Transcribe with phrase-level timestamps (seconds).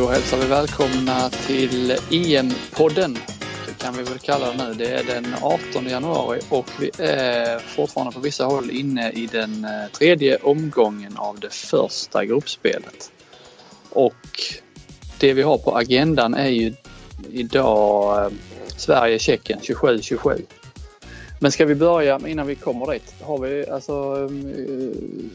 [0.00, 3.18] Då hälsar vi välkomna till EM-podden.
[3.66, 4.74] Det kan vi väl kalla det nu.
[4.74, 9.64] Det är den 18 januari och vi är fortfarande på vissa håll inne i den
[9.64, 13.12] eh, tredje omgången av det första gruppspelet.
[13.90, 14.14] Och
[15.18, 16.74] det vi har på agendan är ju
[17.30, 18.30] idag eh,
[18.76, 20.42] Sverige-Tjeckien 27-27.
[21.42, 23.14] Men ska vi börja innan vi kommer dit?
[23.22, 24.42] Har vi, alltså, mm,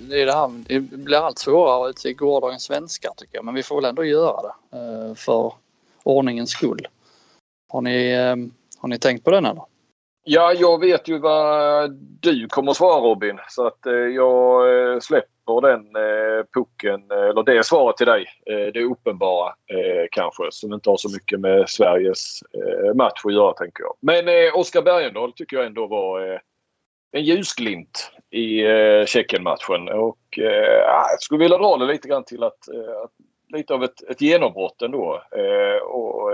[0.10, 3.54] det, är det, här, det blir allt svårare att utse gårdagens svenskar tycker jag, men
[3.54, 5.54] vi får väl ändå göra det eh, för
[6.04, 6.88] ordningens skull.
[7.70, 8.36] Har ni, eh,
[8.82, 9.64] har ni tänkt på den eller?
[10.24, 13.40] Ja, jag vet ju vad du kommer att svara Robin.
[13.50, 18.26] Så att eh, jag släpper den eh, pucken, eh, eller det svaret till dig.
[18.46, 19.54] Eh, det uppenbara
[20.12, 22.40] kanske, som inte har så mycket med Sveriges
[22.96, 23.94] match att göra tänker jag.
[24.00, 26.42] Men Oskar Bergendahl tycker jag ändå var
[27.12, 28.64] en ljusglimt i
[29.08, 29.90] Tjeckien-matchen.
[29.90, 30.40] Och
[30.88, 32.70] ah, jag skulle vilja dra det lite grann till att,
[33.04, 33.12] att
[33.54, 35.22] lite av ett, ett genombrott ändå.
[35.84, 36.32] och,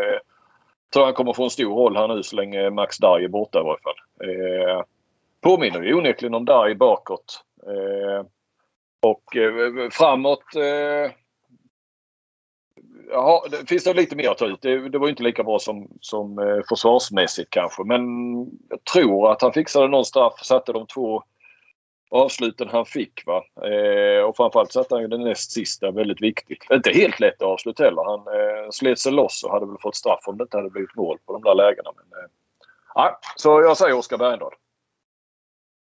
[0.94, 3.60] tror han kommer få en stor roll här nu så länge Max Darj är borta
[3.60, 4.30] i varje fall.
[4.30, 4.84] Eh,
[5.42, 7.44] påminner ju onekligen om Darj bakåt.
[7.68, 8.26] Eh,
[9.02, 11.12] och eh, framåt eh,
[13.12, 14.62] Jaha, det finns det lite mer att ta ut.
[14.62, 17.84] Det, det var inte lika bra som, som eh, försvarsmässigt kanske.
[17.84, 18.02] Men
[18.70, 20.34] jag tror att han fixade någon straff.
[20.44, 21.24] Satte de två
[22.12, 23.26] avsluten han fick.
[23.26, 23.44] Va?
[23.68, 26.66] Eh, och framförallt satte han ju den näst sista väldigt viktigt.
[26.72, 28.04] Inte helt lätt att heller.
[28.04, 30.96] Han eh, slet sig loss och hade väl fått straff om det inte hade blivit
[30.96, 31.90] mål på de där lägena.
[31.96, 34.54] Men, eh, så jag säger Oskar Bergendahl.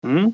[0.05, 0.33] Mm.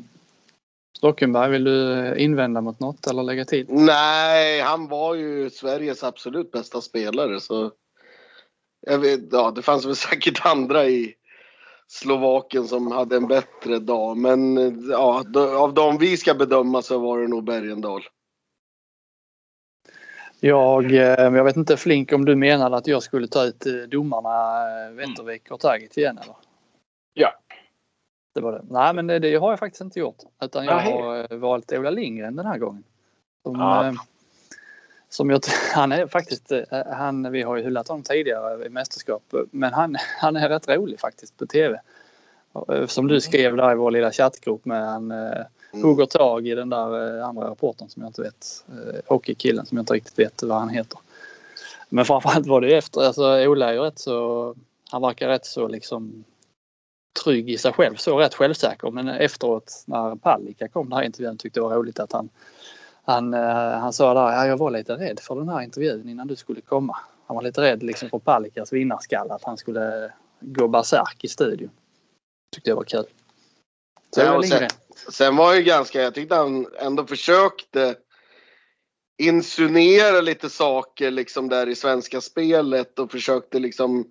[0.96, 3.66] Stockenberg, vill du invända mot något eller lägga till?
[3.68, 7.40] Nej, han var ju Sveriges absolut bästa spelare.
[7.40, 7.72] Så
[8.86, 11.14] jag vet, ja, det fanns väl säkert andra i
[11.86, 14.16] Slovaken som hade en bättre dag.
[14.16, 14.56] Men
[14.90, 15.24] ja,
[15.58, 18.02] av de vi ska bedöma så var det nog Bergendahl.
[20.40, 23.72] Jag, eh, jag vet inte Flink om du menade att jag skulle ta ut eh,
[23.72, 26.51] domarna eh, Wettervik och Tagic igen eller?
[28.32, 28.62] Det var det.
[28.70, 30.18] Nej men det, det har jag faktiskt inte gjort.
[30.42, 32.84] Utan jag har valt Ola Lindgren den här gången.
[33.42, 33.94] Som, ja.
[35.08, 35.40] som jag,
[35.74, 36.52] han är faktiskt,
[36.92, 39.22] han, vi har ju hyllat honom tidigare i mästerskap.
[39.50, 41.80] Men han, han är rätt rolig faktiskt på TV.
[42.86, 45.88] Som du skrev där i vår lilla chattgrupp med han eh, mm.
[45.88, 48.64] hugger tag i den där eh, andra rapporten som jag inte vet.
[48.68, 50.98] Eh, hockeykillen som jag inte riktigt vet vad han heter.
[51.88, 54.54] Men framförallt var det efter, alltså Ola är ju rätt så,
[54.90, 56.24] han verkar rätt så liksom
[57.24, 58.90] trygg i sig själv, så rätt självsäker.
[58.90, 62.28] Men efteråt när Palicka kom den här intervjun tyckte det var roligt att han
[63.04, 66.36] han, han sa där, ja, jag var lite rädd för den här intervjun innan du
[66.36, 66.96] skulle komma.
[67.26, 71.70] Han var lite rädd liksom för Palickas vinnarskalle, att han skulle gå bärsärk i studion
[72.52, 73.04] tyckte jag var kul.
[74.14, 74.68] Så ja, sen,
[75.12, 77.94] sen, var ju ganska, jag tyckte han ändå försökte
[79.18, 84.04] insinuera lite saker liksom där i svenska spelet och försökte liksom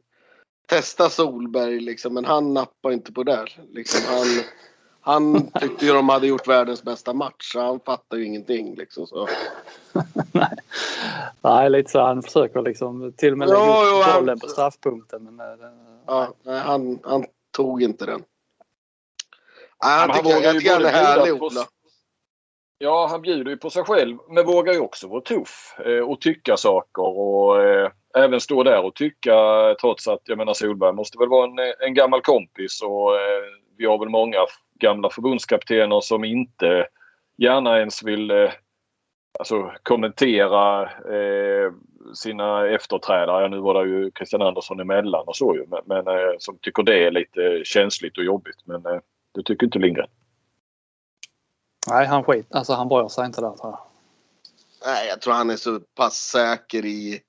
[0.72, 3.46] testa Solberg liksom, men han nappade inte på det.
[3.72, 4.28] Liksom, han,
[5.02, 8.76] han tyckte ju de hade gjort världens bästa match, så han fattar ju ingenting.
[8.76, 9.28] Liksom, så.
[10.32, 10.56] Nej.
[11.42, 12.00] Nej, lite så.
[12.00, 15.24] Han försöker liksom till och med lägga upp bollen på straffpunkten.
[15.24, 15.70] Men, eh,
[16.08, 18.24] ja, nej, han, han tog inte den.
[19.80, 21.66] Ja, han, tycker, jag tycker han är härlig Ola.
[22.78, 26.22] Ja, han bjuder ju på sig själv men vågar ju också vara tuff eh, och
[26.22, 29.36] tycka saker och eh, även stå där och tycka
[29.82, 33.44] trots att jag menar Solberg måste väl vara en, en gammal kompis och eh,
[33.78, 34.38] vi har väl många
[34.80, 36.88] gamla förbundskaptener som inte
[37.38, 38.52] gärna ens vill eh,
[39.40, 41.72] alltså, kommentera eh,
[42.14, 43.42] sina efterträdare.
[43.42, 46.58] Ja, nu var det ju Christian Andersson emellan och så ju men, men eh, som
[46.58, 48.58] tycker det är lite känsligt och jobbigt.
[48.66, 49.00] Men eh,
[49.32, 50.10] det tycker inte Lindgren.
[51.88, 52.48] Nej, han skit.
[52.50, 53.80] Alltså han bryr sig inte där tror jag.
[54.86, 57.22] Nej, jag tror han är så pass säker i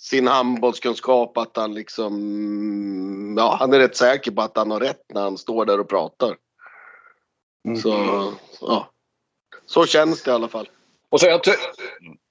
[0.00, 3.34] sin handbollskunskap att han liksom...
[3.38, 5.88] Ja, han är rätt säker på att han har rätt när han står där och
[5.88, 6.36] pratar.
[7.64, 7.76] Mm.
[7.76, 7.90] Så,
[8.60, 8.90] ja.
[9.66, 10.68] Så känns det i alla fall.
[11.08, 11.40] Och så är han,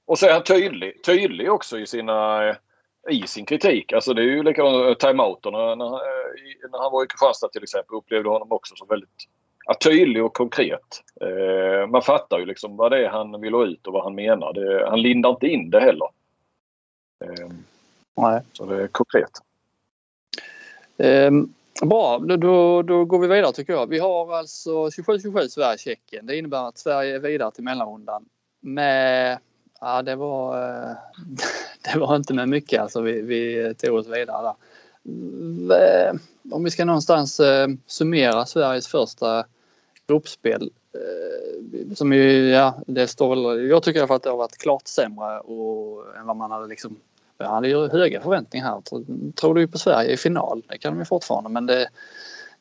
[0.05, 2.41] och så är han tydlig, tydlig också i sina
[3.09, 3.93] i sin kritik.
[3.93, 5.91] Alltså det är ju likadant timeouterna när, när,
[6.71, 9.27] när han var i Kristianstad till exempel upplevde honom också som väldigt
[9.65, 11.03] ja, tydlig och konkret.
[11.21, 14.15] Eh, man fattar ju liksom vad det är han vill ha ut och vad han
[14.15, 14.53] menar.
[14.53, 16.07] Det, han lindar inte in det heller.
[17.25, 17.49] Eh,
[18.21, 18.41] Nej.
[18.53, 19.31] Så det är konkret.
[20.97, 21.31] Eh,
[21.81, 23.87] bra, då, då, går vi vidare tycker jag.
[23.87, 26.25] Vi har alltså 27-27 Sverige-Tjeckien.
[26.25, 28.25] Det innebär att Sverige är vidare till mellanrundan
[28.61, 29.39] med
[29.81, 30.95] Ja, det var, eh,
[31.93, 33.01] det var inte med mycket alltså.
[33.01, 34.55] Vi, vi tog oss vidare där.
[35.75, 36.13] Eh,
[36.51, 39.45] om vi ska någonstans eh, summera Sveriges första
[40.07, 40.71] gruppspel.
[41.95, 46.17] Som ju, ja, det står väl, jag tycker att det har varit klart sämre och,
[46.17, 46.99] än vad man hade liksom
[47.39, 48.81] han hade ju höga förväntningar här.
[49.31, 50.63] Tror du på Sverige i final?
[50.67, 51.89] Det kan de ju fortfarande men det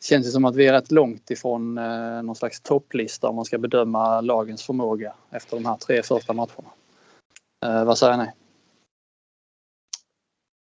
[0.01, 3.45] känns ju som att vi är rätt långt ifrån eh, någon slags topplista om man
[3.45, 6.71] ska bedöma lagens förmåga efter de här tre första matcherna.
[7.67, 8.27] Eh, vad säger ni?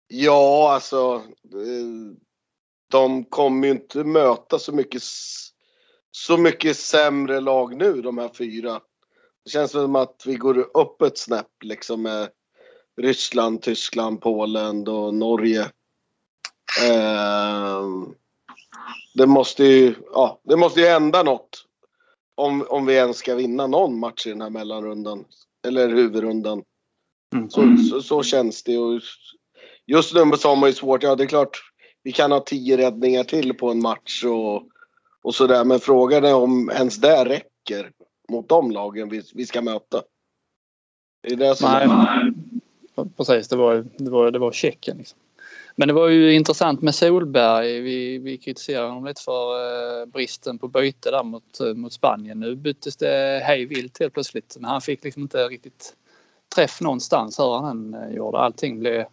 [0.08, 1.22] Ja, alltså.
[1.44, 2.16] Eh,
[2.90, 5.02] de kommer ju inte möta så mycket,
[6.10, 8.80] så mycket sämre lag nu, de här fyra.
[9.44, 12.28] Det känns som att vi går upp ett snäpp liksom med
[12.96, 15.62] Ryssland, Tyskland, Polen och Norge.
[16.82, 17.82] Eh,
[19.14, 21.62] det måste ju, ja, det måste ju hända något.
[22.34, 25.24] Om, om vi ens ska vinna någon match i den här mellanrundan.
[25.66, 26.62] Eller huvudrundan.
[27.34, 27.50] Mm.
[27.50, 28.78] Så, så, så, känns det.
[28.78, 29.00] Och
[29.86, 31.02] just nu så har man ju svårt.
[31.02, 31.58] Ja, det är klart.
[32.02, 34.62] Vi kan ha tio räddningar till på en match och,
[35.22, 35.64] och sådär.
[35.64, 37.92] Men frågan är om ens det räcker
[38.32, 40.02] mot de lagen vi, vi ska möta.
[41.22, 42.32] Det är det som Nej
[43.16, 43.48] precis.
[43.48, 44.98] Det var, det var, det var Tjeckien.
[44.98, 45.18] Liksom.
[45.78, 47.80] Men det var ju intressant med Solberg.
[47.80, 49.54] Vi, vi kritiserade honom lite för
[50.00, 52.40] eh, bristen på byte där mot, eh, mot Spanien.
[52.40, 54.56] Nu byttes det hej vilt helt plötsligt.
[54.60, 55.94] Men han fick liksom inte riktigt
[56.54, 58.38] träff någonstans hur han än eh, gjorde.
[58.38, 59.04] Allting blev,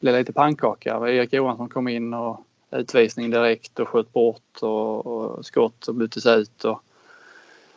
[0.00, 1.08] blev lite pannkaka.
[1.08, 6.26] Erik Johansson kom in och utvisning direkt och sköt bort och, och skott och byttes
[6.26, 6.64] ut.
[6.64, 6.80] Och,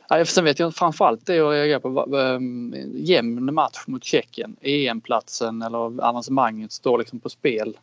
[0.10, 2.16] Ja, sen vet jag framförallt det jag reagerar på.
[2.16, 4.56] Um, jämn match mot Tjeckien.
[4.62, 7.78] EM-platsen eller avancemanget står liksom på spel.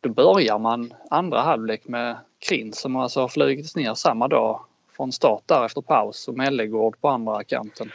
[0.00, 4.60] Då börjar man andra halvlek med Krins som alltså har flugits ner samma dag
[4.96, 7.92] från start där efter paus och Mellegård på andra kanten.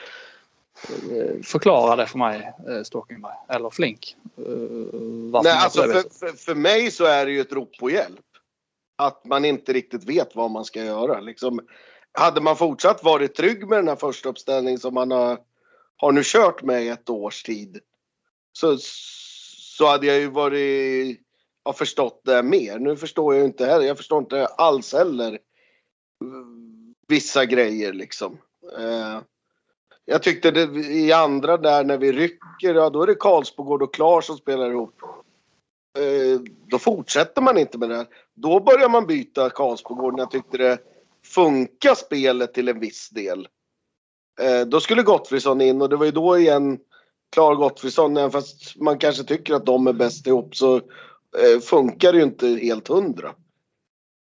[1.12, 4.16] Eh, förklara det för mig eh, Stockenberg eller Flink.
[4.38, 4.44] Eh,
[5.44, 8.20] Nej, alltså för, för, för, mig så är det ju ett rop på hjälp.
[8.96, 11.20] Att man inte riktigt vet vad man ska göra.
[11.20, 11.62] Liksom,
[12.14, 15.40] hade man fortsatt varit trygg med den här första uppställningen som man har,
[15.98, 17.80] har nu kört med i ett års tid.
[18.54, 18.78] Så,
[19.78, 21.20] så hade jag ju varit
[21.64, 22.80] har förstått det mer.
[22.80, 23.86] Nu förstår jag inte heller.
[23.86, 25.40] Jag förstår inte alls heller eh,
[27.08, 28.38] vissa grejer liksom.
[28.78, 29.20] Eh,
[30.06, 33.94] jag tyckte det i andra där när vi rycker, ja då är det Karlsbogård och
[33.94, 35.02] Klar som spelar ihop.
[35.98, 38.08] Eh, då fortsätter man inte med det här.
[38.34, 40.78] Då börjar man byta Karlsbogård när jag tyckte det
[41.26, 43.48] funkar spelet till en viss del.
[44.42, 46.80] Eh, då skulle Gottfridsson in och det var ju då igen
[47.32, 50.82] Klar Gottfridsson, även fast man kanske tycker att de är bäst ihop så
[51.38, 53.36] Eh, funkar ju inte helt hundra.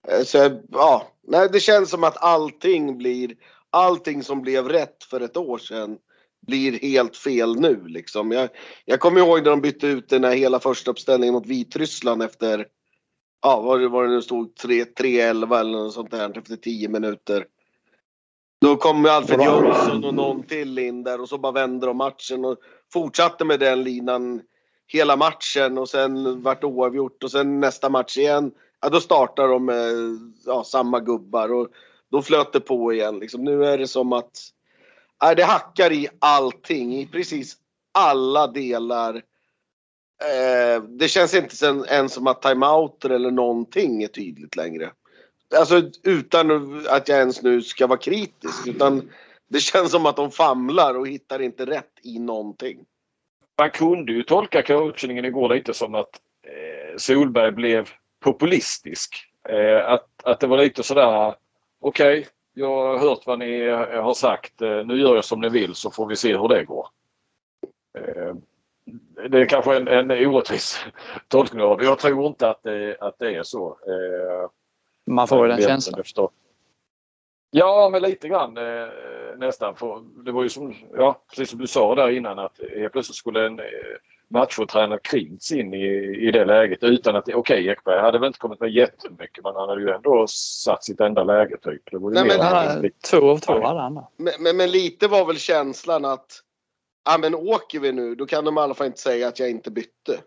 [0.08, 3.35] Eh, så ja, nej, det känns som att allting blir,
[3.70, 5.99] allting som blev rätt för ett år sedan
[6.46, 8.32] blir helt fel nu liksom.
[8.32, 8.49] Jag,
[8.85, 12.67] jag kommer ihåg när de bytte ut den här hela första uppställningen mot Vitryssland efter,
[13.44, 17.46] ja vad det, vad det nu stod, 3-11 eller något sånt där efter 10 minuter.
[18.61, 22.44] Då kom Alfred Jönsson och någon till in där och så bara vände de matchen
[22.44, 22.58] och
[22.93, 24.43] fortsatte med den linan
[24.87, 28.52] hela matchen och sen vart oavgjort och sen nästa match igen.
[28.81, 29.93] Ja, då startar de med
[30.46, 31.69] ja, samma gubbar och
[32.11, 33.19] då flöt det på igen.
[33.19, 33.44] Liksom.
[33.44, 34.38] Nu är det som att
[35.20, 37.56] ja, det hackar i allting, i precis
[37.93, 39.23] alla delar.
[40.25, 44.91] Eh, det känns inte sen, ens som att timeouter eller någonting är tydligt längre.
[45.56, 48.67] Alltså utan att jag ens nu ska vara kritisk.
[48.67, 49.11] Utan
[49.49, 52.85] det känns som att de famlar och hittar inte rätt i någonting
[53.59, 57.89] man kunde ju tolka coachningen igår lite som att eh, Solberg blev
[58.20, 59.27] populistisk.
[59.48, 61.34] Eh, att, att det var lite sådär
[61.81, 64.63] okej, okay, jag har hört vad ni har sagt.
[64.63, 66.89] Eh, nu gör jag som ni vill så får vi se hur det går.
[67.98, 68.34] Eh,
[69.31, 70.85] det är kanske en, en orättvis
[71.29, 71.85] tolkning av det.
[71.85, 73.69] Jag tror inte att det, att det är så.
[73.69, 74.51] Eh,
[75.06, 76.29] man får ju den känslan.
[77.51, 78.89] Ja, men lite grann eh,
[79.37, 79.77] nästan.
[79.77, 83.17] För det var ju som, ja, precis som du sa där innan att helt plötsligt
[83.17, 83.65] skulle en eh,
[84.29, 85.87] machotränare Krintz in i,
[86.29, 89.55] i det läget utan att, okej okay, Ekberg hade väl inte kommit med jättemycket men
[89.55, 91.83] han hade ju ändå satt sitt enda läge typ.
[91.91, 95.09] Det var ju Nej, men, han, två av två hade han men, men, men, lite
[95.09, 96.41] var väl känslan att,
[97.05, 99.51] ja men åker vi nu då kan de i alla fall inte säga att jag
[99.51, 100.20] inte bytte.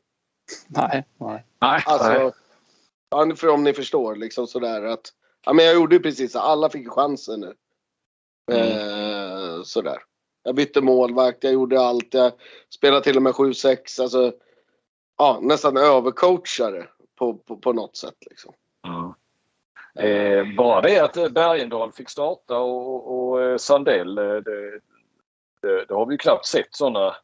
[0.68, 1.46] Nej, nej.
[1.60, 2.34] Alltså,
[3.16, 3.36] nej.
[3.36, 5.14] För om ni förstår liksom sådär att
[5.48, 6.40] Ja, men jag gjorde ju precis så.
[6.40, 7.54] Alla fick chansen nu.
[8.52, 8.72] Mm.
[8.72, 9.98] Eh, sådär.
[10.44, 12.14] Jag bytte målvakt, jag gjorde allt.
[12.14, 12.32] Jag
[12.70, 14.02] spelade till och med 7-6.
[14.02, 14.34] Alltså,
[15.18, 18.18] ja, nästan övercoachade på, på, på något sätt.
[18.30, 18.54] Liksom.
[18.88, 19.14] Mm.
[20.00, 24.80] Eh, bara det att Bergendahl fick starta och, och eh, Sandell, eh, det,
[25.68, 27.16] det, det, har vi ju knappt sett sådana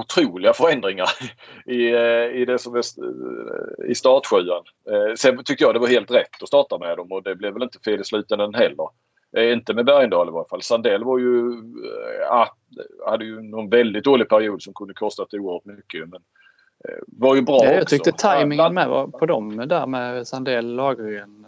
[0.00, 1.08] otroliga förändringar
[1.66, 2.82] i, eh, i det som är
[3.90, 4.64] i startsjuan.
[4.90, 7.52] Eh, sen tyckte jag det var helt rätt att starta med dem och det blev
[7.52, 8.88] väl inte fel i slutändan heller.
[9.36, 10.62] Eh, inte med Bergendahl i varje fall.
[10.62, 11.62] Sandell var ju,
[12.20, 12.56] ja,
[13.06, 16.08] hade ju någon väldigt dålig period som kunde kostat oerhört mycket.
[16.08, 16.20] Men
[17.06, 17.94] var ju bra ja, Jag också.
[17.94, 21.46] tyckte tajmingen med var på dem där med Sandell Lagergren.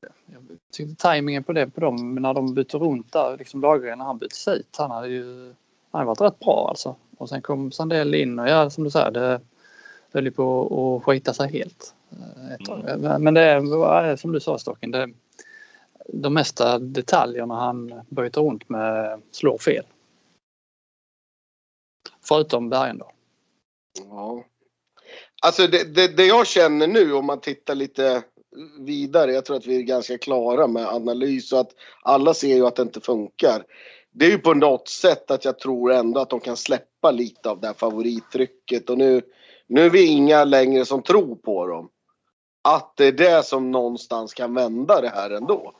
[0.00, 4.04] Jag tyckte tajmingen på det på dem när de bytte runt där, liksom Lagergren när
[4.04, 4.76] han byttes ut.
[4.78, 5.54] Han hade ju
[5.90, 6.96] han hade varit rätt bra alltså.
[7.18, 9.40] Och sen kom Sandell in och ja, som du säger, det
[10.12, 11.94] höll ju på att skita sig helt.
[12.70, 13.22] Mm.
[13.22, 15.08] Men det är som du sa Stocken, det,
[16.08, 19.84] de mesta detaljerna han byter runt med slår fel.
[22.20, 23.12] Förutom Bergendahl.
[24.08, 24.44] Ja.
[25.42, 28.22] Alltså det, det, det, jag känner nu om man tittar lite
[28.78, 31.72] vidare, jag tror att vi är ganska klara med analys och att
[32.02, 33.64] alla ser ju att det inte funkar.
[34.12, 37.50] Det är ju på något sätt att jag tror ändå att de kan släppa lite
[37.50, 39.22] av det här favorittrycket och nu,
[39.66, 41.88] nu är vi inga längre som tror på dem.
[42.64, 45.72] Att det är det som någonstans kan vända det här ändå.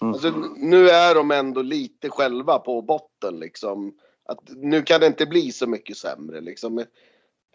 [0.00, 0.12] Mm.
[0.12, 3.94] Alltså, nu är de ändå lite själva på botten liksom.
[4.28, 6.78] Att nu kan det inte bli så mycket sämre liksom.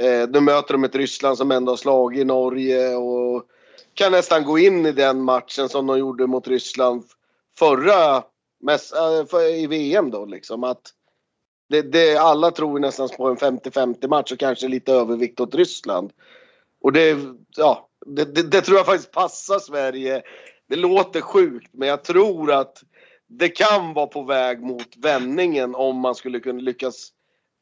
[0.01, 3.43] Eh, nu möter de ett Ryssland som ändå har slagit Norge och
[3.93, 7.03] kan nästan gå in i den matchen som de gjorde mot Ryssland
[7.57, 8.23] förra
[9.33, 10.63] äh, i VM då liksom.
[10.63, 10.81] Att
[11.69, 16.11] det, det, alla tror nästan på en 50-50 match och kanske lite övervikt åt Ryssland.
[16.81, 17.17] Och det,
[17.57, 20.21] ja, det, det, det, tror jag faktiskt passar Sverige.
[20.69, 22.83] Det låter sjukt men jag tror att
[23.27, 27.09] det kan vara på väg mot vändningen om man skulle kunna lyckas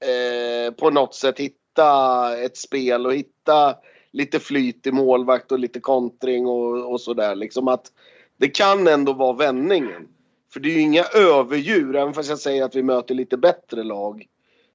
[0.06, 3.76] eh, på något sätt hitta ett spel och hitta
[4.12, 7.36] lite flyt i målvakt och lite kontring och, och sådär.
[7.36, 7.92] Liksom att
[8.38, 10.08] det kan ändå vara vändningen.
[10.54, 13.84] För det är ju inga överdjur, även fast jag säger att vi möter lite bättre
[13.84, 14.26] lag.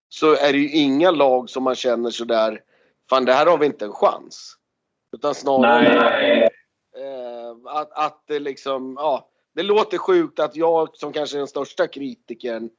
[0.09, 2.61] Så är det ju inga lag som man känner sådär,
[3.11, 4.57] fan det här har vi inte en chans.
[5.13, 9.29] Utan snarare eh, att, att det liksom, ja.
[9.55, 12.71] Det låter sjukt att jag som kanske är den största kritikern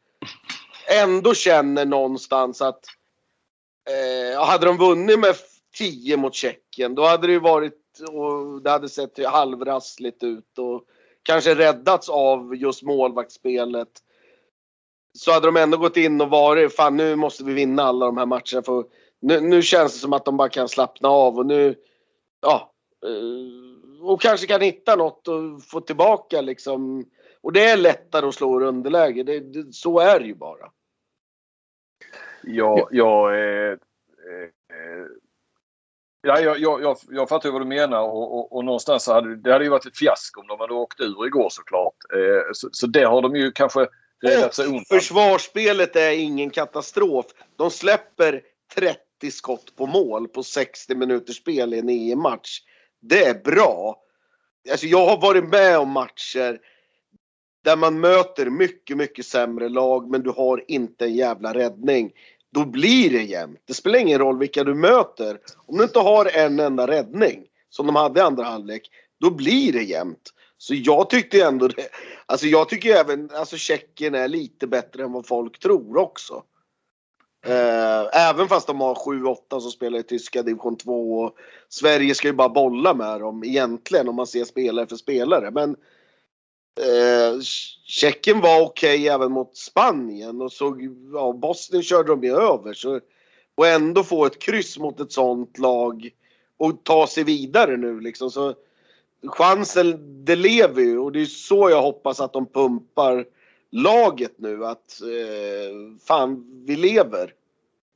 [0.88, 2.80] ändå känner någonstans att
[3.90, 5.36] eh, hade de vunnit med
[5.78, 10.84] 10 mot Tjeckien då hade det ju varit och det hade sett halvrassligt ut och
[11.24, 13.90] kanske räddats av just målvaktsspelet.
[15.18, 18.18] Så hade de ändå gått in och varit, fan nu måste vi vinna alla de
[18.18, 18.86] här matcherna för
[19.22, 21.76] nu, nu känns det som att de bara kan slappna av och nu,
[22.42, 22.72] ja.
[23.06, 27.06] Eh, och kanske kan hitta något och få tillbaka liksom.
[27.42, 29.24] Och det är lättare att slå ur underläge.
[29.24, 30.72] Det, det, så är det ju bara.
[32.44, 33.78] Ja, jag eh, eh,
[36.28, 39.36] Ja, jag, jag, jag, jag fattar vad du menar och, och, och någonstans så hade
[39.36, 41.96] det hade ju varit ett fiasko om de hade åkt ur igår såklart.
[42.14, 43.88] Eh, så, så det har de ju kanske
[44.24, 44.86] räddat sig undan.
[44.90, 47.26] Försvarsspelet är ingen katastrof.
[47.56, 48.42] De släpper
[48.76, 52.60] 30 skott på mål på 60 minuters spel i en EM-match.
[53.02, 54.02] Det är bra.
[54.72, 56.60] Alltså jag har varit med om matcher
[57.64, 62.12] där man möter mycket, mycket sämre lag men du har inte en jävla räddning
[62.56, 63.60] då blir det jämnt.
[63.66, 65.40] Det spelar ingen roll vilka du möter.
[65.66, 69.74] Om du inte har en enda räddning, som de hade i andra halvlek, då blir
[69.74, 70.34] det jämnt.
[70.58, 71.90] Så jag tyckte ändå det.
[72.26, 76.44] Alltså jag tycker även, alltså Tjeckien är lite bättre än vad folk tror också.
[77.46, 81.36] Eh, även fast de har 7-8 som spelar i tyska division 2 och
[81.70, 85.52] Sverige ska ju bara bolla med dem egentligen om man ser spelare för spelare.
[85.52, 85.76] Men
[86.80, 87.40] Eh,
[87.86, 90.78] Tjeckien var okej okay även mot Spanien och så,
[91.14, 92.74] ja, Bosnien körde de ju över.
[92.74, 93.00] Så,
[93.56, 96.10] och ändå få ett kryss mot ett sånt lag
[96.58, 98.32] och ta sig vidare nu liksom.
[98.32, 98.54] Så
[99.24, 103.26] chansen, det lever ju och det är så jag hoppas att de pumpar
[103.72, 107.34] laget nu att eh, fan, vi lever.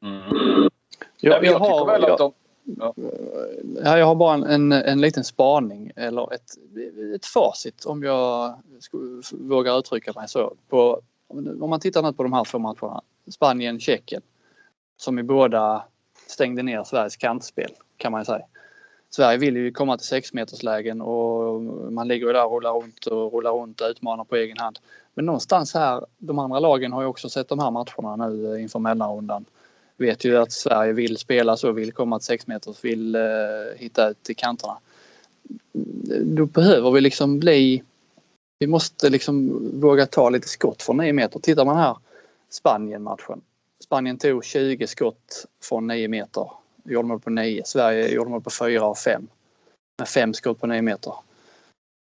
[0.03, 0.69] Mm.
[1.21, 2.33] Jag, jag, jag, har, väl att de,
[2.77, 2.93] Ja.
[3.97, 6.57] jag har bara en, en, en, liten spaning eller ett,
[7.15, 8.59] ett facit om jag
[9.31, 10.53] vågar uttrycka mig så.
[10.69, 11.01] På,
[11.61, 13.01] om man tittar nu på de här två matcherna.
[13.27, 14.21] Spanien, Tjeckien.
[14.97, 15.83] Som i båda
[16.27, 18.45] stängde ner Sveriges kantspel kan man säga.
[19.09, 21.61] Sverige vill ju komma till sexmeterslägen och
[21.91, 24.79] man ligger ju där och rullar runt och rullar runt och utmanar på egen hand.
[25.13, 28.79] Men någonstans här, de andra lagen har ju också sett de här matcherna nu inför
[28.79, 29.45] mellanrundan
[29.99, 33.21] vet ju att Sverige vill spela så, vill komma till 6 meters, vill eh,
[33.75, 34.77] hitta ut till kanterna.
[36.23, 37.83] Då behöver vi liksom bli...
[38.59, 41.39] Vi måste liksom våga ta lite skott från 9 meter.
[41.39, 41.97] Tittar man här
[42.49, 43.41] Spanien-matchen.
[43.83, 46.51] Spanien tog 20 skott från 9 meter.
[46.83, 47.61] Gjorde mål på 9.
[47.65, 49.27] Sverige gjorde mål på 4 av 5.
[49.99, 51.13] Med 5 skott på 9 meter.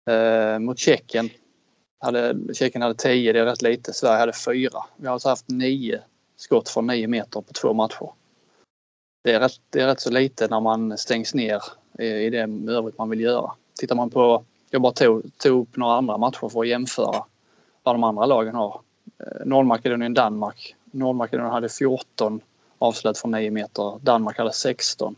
[0.10, 1.30] Eh, mot Tjeckien
[2.00, 3.94] hade, Tjeckien hade 10, det är rätt lite.
[3.94, 4.70] Sverige hade 4.
[4.98, 6.02] Vi har alltså haft 9
[6.44, 8.10] skott från 9 meter på två matcher.
[9.24, 11.62] Det är rätt, det är rätt så lite när man stängs ner
[12.00, 13.52] i det övrigt man vill göra.
[13.80, 17.26] Tittar man på, jag bara tog, tog upp några andra matcher för att jämföra
[17.84, 18.82] vad de andra lagen har.
[19.20, 20.76] Eh, Nordmakedonien, Danmark.
[20.92, 22.42] Nordmakedonien hade 14
[22.80, 24.00] avslut från 9 meter.
[24.02, 25.16] Danmark hade 16.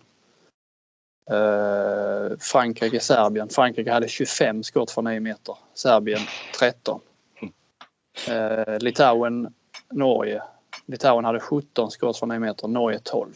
[1.32, 3.50] Eh, Frankrike, Serbien.
[3.50, 5.58] Frankrike hade 25 skott från 9 meter.
[5.74, 6.22] Serbien
[6.60, 7.00] 13.
[8.28, 9.54] Eh, Litauen,
[9.92, 10.42] Norge.
[10.86, 12.68] Litauen hade 17 skott från 9 meter.
[12.68, 13.34] Norge 12.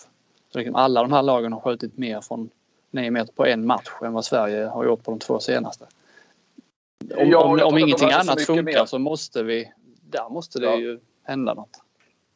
[0.49, 2.49] Så liksom alla de här lagen har skjutit mer från
[2.91, 5.85] 9 meter på en match än vad Sverige har gjort på de två senaste.
[7.15, 8.85] Om, ja, om, om ingenting annat funkar mer.
[8.85, 9.71] så måste vi...
[10.01, 10.75] Där måste det ja.
[10.75, 11.69] ju hända något.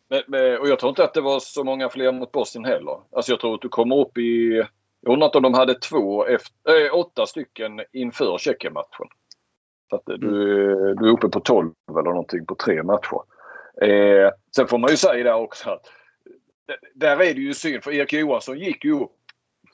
[0.10, 2.98] Men, men, och jag tror inte att det var så många fler mot Bosnien heller.
[3.12, 4.64] Alltså jag tror att du kommer upp i...
[5.02, 9.08] Jag undrar inte om de hade två efter, äh, åtta stycken inför Tjeckien-matchen.
[9.90, 10.96] Så att du, mm.
[10.96, 13.20] du är uppe på 12 eller någonting på tre matcher.
[13.82, 15.90] Eh, sen får man ju säga där också att
[16.94, 19.12] där är det ju synd för Erik Johansson gick ju upp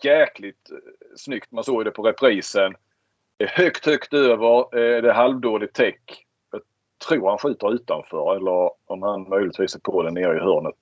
[0.04, 0.78] jäkligt eh,
[1.16, 1.52] snyggt.
[1.52, 2.76] Man såg det på reprisen.
[3.40, 4.60] Högt, högt över.
[4.60, 6.26] Eh, det är halvdåligt täck.
[6.52, 6.62] Jag
[7.08, 10.76] tror han skjuter utanför eller om han möjligtvis är på den nere i hörnet.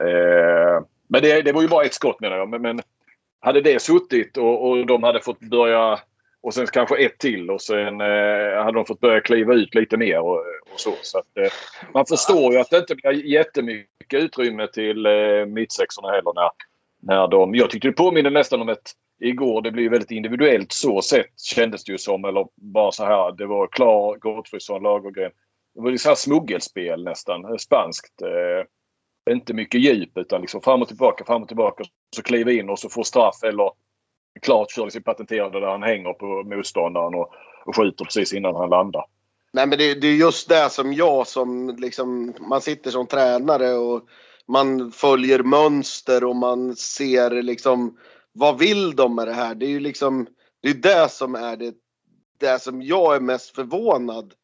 [0.00, 2.48] Eh, men det, det var ju bara ett skott menar jag.
[2.48, 2.80] Men, men
[3.40, 6.00] hade det suttit och, och de hade fått börja
[6.42, 9.96] och sen kanske ett till och sen eh, hade de fått börja kliva ut lite
[9.96, 10.38] mer och,
[10.72, 10.94] och så.
[11.02, 11.52] så att, eh,
[11.94, 16.50] man förstår ju att det inte blir jättemycket utrymme till eh, mittsexorna heller när,
[17.02, 17.54] när de...
[17.54, 18.92] Jag tyckte det påminner nästan om ett...
[19.22, 22.24] Igår, det blev väldigt individuellt så sett kändes det ju som.
[22.24, 23.32] Eller bara så här.
[23.32, 25.32] Det var Klar, Gottfridsson, Lagergren.
[25.74, 27.44] Det var så här smuggelspel nästan.
[27.44, 28.22] Eh, spanskt.
[28.22, 31.84] Eh, inte mycket djup utan liksom fram och tillbaka, fram och tillbaka.
[32.16, 33.70] Så kliva in och så få straff eller
[34.42, 37.30] klart kör sin patenterade där han hänger på motståndaren och,
[37.64, 39.04] och skjuter precis innan han landar.
[39.52, 43.72] Nej men det, det, är just det som jag som liksom, man sitter som tränare
[43.72, 44.02] och
[44.48, 47.98] man följer mönster och man ser liksom
[48.32, 49.54] vad vill de med det här?
[49.54, 50.26] Det är ju liksom
[50.62, 51.74] det är det som är det,
[52.38, 54.34] det som jag är mest förvånad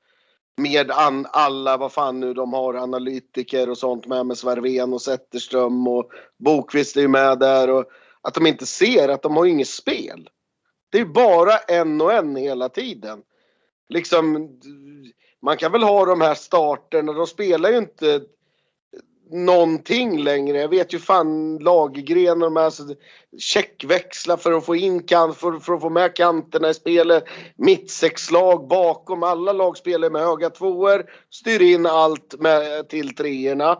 [0.57, 5.03] med an, alla, vad fan nu de har, analytiker och sånt med med Sverven och
[5.03, 7.85] Zetterström och Bokvist är ju med där och
[8.27, 10.29] att de inte ser att de har inget spel.
[10.91, 13.23] Det är bara en och en hela tiden.
[13.89, 14.51] Liksom,
[15.43, 18.21] man kan väl ha de här starterna, de spelar ju inte
[19.31, 20.61] någonting längre.
[20.61, 22.73] Jag vet ju fan Lagergren och de här
[23.39, 27.25] checkväxlar för att få in kant, för, för, att få med kanterna i spelet.
[27.57, 29.23] Mittsexlag bakom.
[29.23, 31.05] Alla lag spelar med höga tvåor.
[31.31, 33.79] Styr in allt med, till treorna.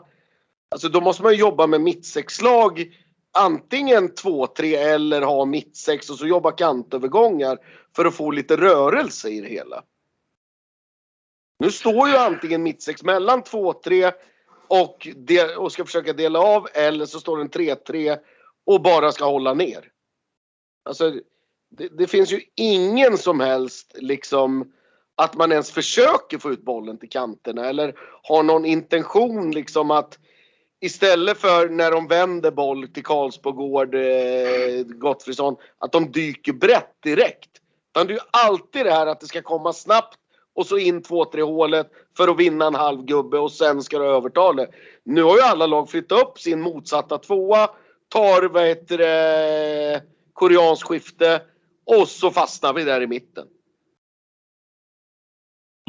[0.71, 2.87] Alltså då måste man jobba med mittsexlag
[3.37, 7.59] antingen 2-3 eller ha mittsex och så jobba kantövergångar
[7.97, 9.83] för att få lite rörelse i det hela.
[11.59, 14.13] Nu står ju antingen mittsex mellan 2-3
[14.69, 15.09] och,
[15.59, 18.19] och ska försöka dela av eller så står den 3-3
[18.67, 19.91] och bara ska hålla ner.
[20.85, 21.11] Alltså,
[21.71, 24.73] det, det, finns ju ingen som helst liksom
[25.15, 30.19] att man ens försöker få ut bollen till kanterna eller har någon intention liksom att
[30.81, 37.51] istället för när de vänder boll till Karlsbogård, eh, Gottfridsson, att de dyker brett direkt.
[37.95, 40.19] Utan det är ju alltid det här att det ska komma snabbt
[40.55, 43.99] och så in två, tre hålet för att vinna en halv gubbe och sen ska
[43.99, 44.69] du överta det.
[45.05, 47.71] Nu har ju alla lag flyttat upp sin motsatta tvåa,
[48.09, 51.43] tar vad heter det, koreansk skifte
[51.87, 53.47] och så fastnar vi där i mitten.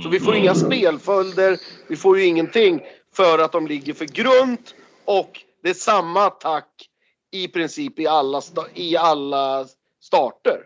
[0.03, 2.81] Så vi får inga spelföljder, vi får ju ingenting
[3.17, 4.75] för att de ligger för grunt
[5.05, 6.89] och det är samma attack
[7.31, 8.41] i princip i alla,
[8.73, 9.65] i alla
[10.01, 10.59] starter.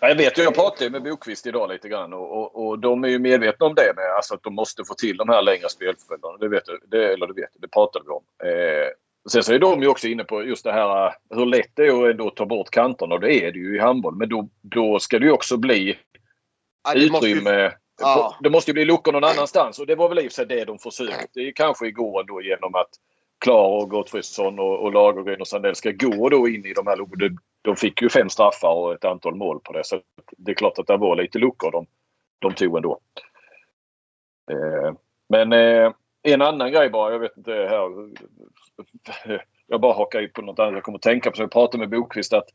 [0.00, 3.08] Jag vet ju, jag pratade med Bokvist idag lite grann och, och, och, de är
[3.08, 6.36] ju medvetna om det med alltså att de måste få till de här längre spelföljderna.
[6.36, 8.24] Det vet du, det, eller det vet du, det pratade vi om.
[8.44, 8.88] Eh,
[9.30, 12.04] sen så är de ju också inne på just det här hur lätt det är
[12.04, 14.14] att ändå ta bort kanterna och det är det ju i handboll.
[14.14, 15.98] Men då, då ska det ju också bli
[16.84, 17.72] ja, utrymme
[18.02, 18.36] Ja.
[18.40, 20.46] Det måste ju bli luckor någon annanstans och det var väl i och för sig
[20.46, 22.88] det de försökte kanske igår då genom att
[23.42, 26.96] Klar och Gottfridsson och, och Lagergren och Sandell ska gå då in i de här
[26.96, 27.38] luckorna.
[27.62, 29.84] De fick ju fem straffar och ett antal mål på det.
[29.84, 30.00] Så
[30.36, 31.86] det är klart att det var lite luckor de,
[32.38, 32.98] de tog ändå.
[34.50, 34.94] Eh,
[35.28, 37.12] men eh, en annan grej bara.
[37.12, 37.88] Jag vet inte här.
[39.66, 41.36] Jag bara hakar i på något annat jag kommer att tänka på.
[41.36, 42.48] Så jag pratade med Bokvist att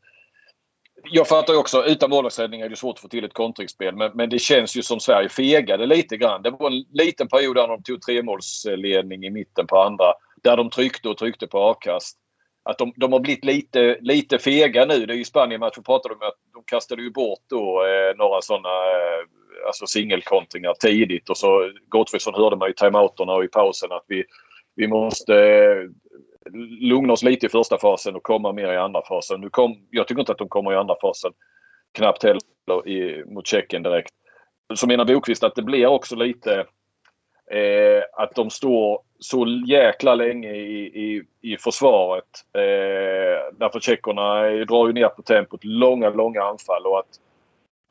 [1.04, 3.96] jag fattar också, utan målvaktsräddning är det svårt att få till ett kontringsspel.
[3.96, 6.42] Men, men det känns ju som Sverige fegade lite grann.
[6.42, 10.06] Det var en liten period där de tog tremålsledning i mitten på andra.
[10.44, 12.18] Där de tryckte och tryckte på avkast.
[12.64, 15.06] Att de, de har blivit lite, lite fega nu.
[15.06, 18.70] Det är ju Spanien-matchen pratade om att de kastade ju bort då eh, några sådana
[18.70, 19.28] eh,
[19.68, 21.30] alltså singelkontringar tidigt.
[21.30, 24.24] Och så Gottfridsson hörde man i timeouterna och i pausen att vi,
[24.76, 25.90] vi måste eh,
[26.82, 29.42] lugna oss lite i första fasen och komma mer i andra fasen.
[29.42, 31.32] Nu kom, jag tycker inte att de kommer i andra fasen.
[31.92, 34.14] Knappt heller i, mot Tjeckien direkt.
[34.76, 36.66] Så menar Bokvist att det blir också lite
[37.52, 42.24] Eh, att de står så jäkla länge i, i, i försvaret.
[42.54, 45.64] Eh, därför tjeckerna drar ju ner på tempot.
[45.64, 46.86] Långa, långa anfall.
[46.86, 47.20] Och att,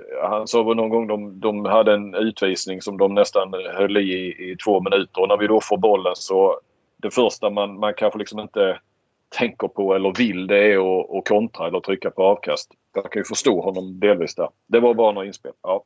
[0.03, 3.97] eh, han sa väl någon gång de, de hade en utvisning som de nästan höll
[3.97, 5.23] i i två minuter.
[5.23, 6.61] Och när vi då får bollen så
[7.07, 8.81] det första man, man kanske liksom inte
[9.29, 12.71] tänker på eller vill det är att, att kontra eller trycka på avkast.
[12.95, 14.49] Jag kan ju förstå honom delvis där.
[14.67, 15.53] Det var bara några inspel.
[15.63, 15.85] Ja.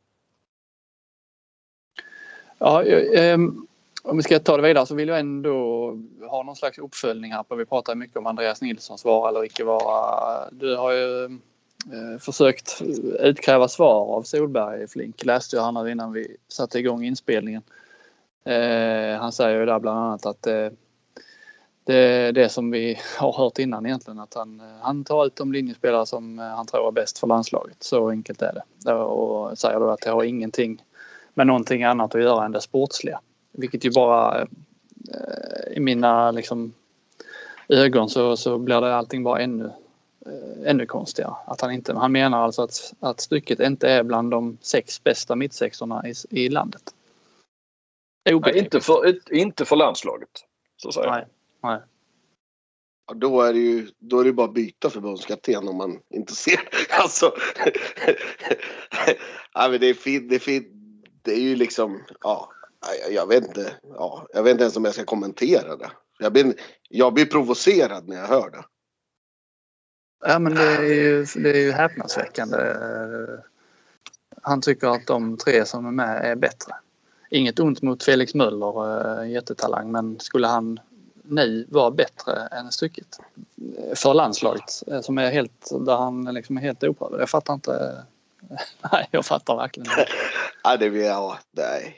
[2.59, 3.39] Ja, eh,
[4.03, 5.87] om vi ska ta det vidare så vill jag ändå
[6.31, 7.55] ha någon slags uppföljning här på.
[7.55, 10.51] Vi pratar mycket om Andreas Nilssons vara eller icke vara.
[10.51, 12.83] Du har ju eh, försökt
[13.21, 15.25] utkräva svar av Solberg Flink.
[15.25, 17.63] Läste jag här nu innan vi satte igång inspelningen.
[18.45, 20.69] Eh, han säger ju där bland annat att eh,
[21.85, 25.53] det är det som vi har hört innan egentligen att han, han tar ut de
[25.53, 27.83] linjespelare som han tror är bäst för landslaget.
[27.83, 28.93] Så enkelt är det.
[28.95, 30.83] Och säger då att det har ingenting
[31.35, 33.21] med någonting annat att göra än det sportsliga.
[33.53, 36.73] Vilket ju bara eh, i mina liksom,
[37.69, 39.65] ögon så, så blir det allting bara ännu,
[40.27, 41.35] eh, ännu konstigare.
[41.47, 45.37] Att han, inte, han menar alltså att, att stycket inte är bland de sex bästa
[45.37, 46.83] mittsexorna i, i landet.
[48.25, 50.31] Nej, inte, för, inte för landslaget.
[50.77, 51.11] Så säga.
[51.11, 51.27] Nej,
[51.63, 51.81] nej.
[53.07, 56.35] Ja, då är det ju då är det bara att byta förbundskapten om man inte
[56.35, 56.61] ser.
[56.91, 57.33] Alltså.
[59.55, 60.69] ja, men det, är fint, det, är fint,
[61.23, 62.53] det är ju liksom, ja,
[63.11, 65.91] jag vet inte, ja, jag vet inte ens om jag ska kommentera det.
[66.19, 66.55] Jag blir,
[66.89, 68.65] jag blir provocerad när jag hör det.
[70.27, 72.59] Ja men det är ju, det är ju häpnadsväckande.
[74.43, 76.75] Han tycker att de tre som är med är bättre.
[77.31, 80.81] Inget ont mot Felix Möller, eh, jättetalang, men skulle han
[81.31, 83.19] nu vara bättre än stycket
[83.95, 87.21] för landslaget eh, som är helt, där han liksom är helt oprövad.
[87.21, 88.05] Jag fattar inte.
[88.93, 90.07] Nej, jag fattar verkligen inte.
[90.63, 91.97] ja, det blir, ja, nej.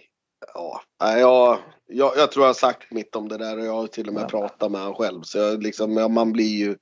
[0.55, 3.87] Ja, jag, jag, jag tror jag har sagt mitt om det där och jag har
[3.87, 4.29] till och med ja.
[4.29, 5.23] pratat med honom själv.
[5.23, 6.77] Så jag, liksom, man blir ju...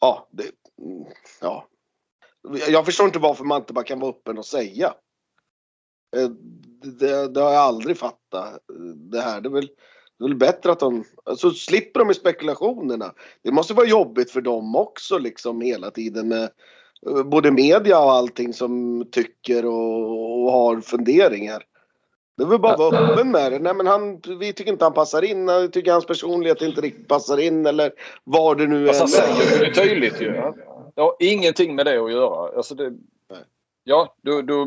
[0.00, 0.50] Ja, det,
[1.40, 1.68] ja.
[2.68, 4.94] Jag förstår inte varför man inte bara kan vara öppen och säga.
[6.16, 6.28] Eh,
[6.82, 8.58] det, det har jag aldrig fattat.
[8.94, 9.40] Det här.
[9.40, 9.70] Det är väl,
[10.18, 11.04] det är väl bättre att de...
[11.04, 13.12] Så alltså, slipper de med spekulationerna.
[13.42, 16.50] Det måste vara jobbigt för dem också liksom hela tiden med
[17.06, 21.62] eh, både media och allting som tycker och, och har funderingar.
[22.36, 23.58] Det är väl bara att vara öppen med det.
[23.58, 25.46] Nej, men han, vi tycker inte han passar in.
[25.46, 27.92] Vi tycker hans personlighet inte riktigt passar in eller
[28.24, 28.88] vad det nu är.
[28.88, 30.32] Alltså, han säger det tydligt ju.
[30.94, 32.56] Det har ingenting med det att göra.
[32.56, 32.92] Alltså det,
[33.84, 34.64] ja, du, du,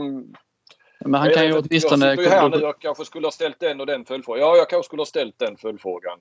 [1.06, 2.06] men han kan ju åtminstone...
[2.06, 2.58] Jag här nu.
[2.58, 4.42] Jag kanske skulle ha ställt den och den följdfrågan.
[4.42, 6.20] Ja, jag kanske skulle ha ställt den följdfrågan.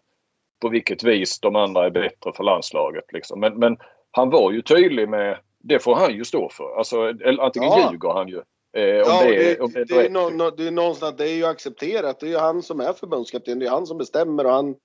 [0.60, 3.04] På vilket vis de andra är bättre för landslaget.
[3.12, 3.40] Liksom.
[3.40, 3.76] Men, men
[4.10, 5.38] han var ju tydlig med...
[5.62, 6.78] Det får han ju stå för.
[6.78, 7.02] Alltså,
[7.40, 7.90] antingen ja.
[7.92, 11.28] ljuger han ju Eh, ja, det, det, det, det, är no, det är någonstans, det
[11.30, 12.20] är ju accepterat.
[12.20, 13.58] Det är ju han som är förbundskapten.
[13.58, 14.76] Det är han som bestämmer och han,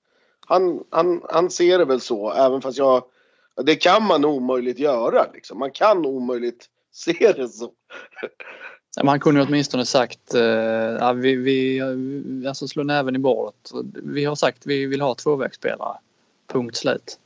[0.47, 2.33] han, han, han ser det väl så.
[2.33, 3.03] Även fast jag,
[3.63, 5.59] det kan man omöjligt göra liksom.
[5.59, 7.71] Man kan omöjligt se det så.
[9.03, 11.81] Man kunde åtminstone sagt, eh, vi, vi,
[12.47, 13.71] alltså slå näven i bordet.
[13.93, 15.97] Vi har sagt vi vill ha tvåvägsspelare.
[16.47, 17.19] Punkt slut.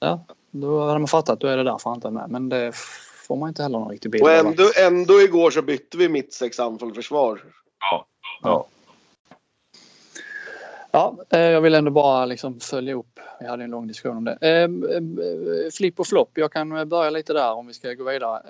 [0.00, 2.30] Ja, då hade man fattat, då är det därför han inte är med.
[2.30, 2.72] Men det
[3.26, 6.60] får man inte heller någon riktig bild Och ändå, ändå igår så bytte vi mittsex
[6.60, 7.40] anfall försvar.
[7.80, 8.06] Ja.
[8.42, 8.66] ja.
[10.94, 13.20] Ja, eh, jag vill ändå bara liksom följa upp.
[13.40, 14.38] Vi hade en lång diskussion om det.
[14.40, 16.30] Eh, eh, flipp och flopp.
[16.34, 18.40] Jag kan börja lite där om vi ska gå vidare.